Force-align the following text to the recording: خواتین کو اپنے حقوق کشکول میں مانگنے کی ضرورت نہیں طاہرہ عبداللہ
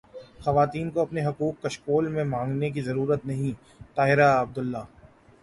خواتین 0.43 0.89
کو 0.89 1.01
اپنے 1.01 1.25
حقوق 1.25 1.61
کشکول 1.63 2.07
میں 2.07 2.23
مانگنے 2.25 2.69
کی 2.69 2.81
ضرورت 2.81 3.25
نہیں 3.25 3.53
طاہرہ 3.95 4.29
عبداللہ 4.35 4.83